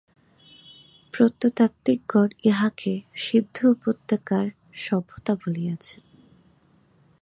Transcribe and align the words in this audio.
প্রত্নতাত্ত্বিকগণ 1.13 2.29
ইহাকে 2.43 2.93
সিন্ধু-উপত্যকার 3.15 4.45
সভ্যতা 4.73 5.33
বলিয়াছেন। 5.35 6.01